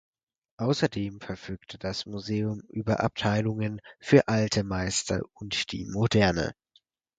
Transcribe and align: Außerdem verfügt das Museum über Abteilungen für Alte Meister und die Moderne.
Außerdem 0.57 1.19
verfügt 1.19 1.83
das 1.83 2.07
Museum 2.07 2.61
über 2.69 3.01
Abteilungen 3.01 3.81
für 3.99 4.27
Alte 4.27 4.63
Meister 4.63 5.21
und 5.35 5.71
die 5.71 5.85
Moderne. 5.85 6.55